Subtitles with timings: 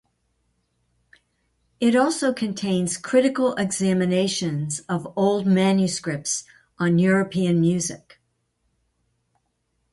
[1.79, 6.43] It also contains critical examinations of old manuscripts
[6.79, 8.19] on European music.